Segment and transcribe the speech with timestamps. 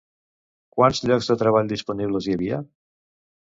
[0.75, 2.65] Quants llocs de treball disponibles hi havia?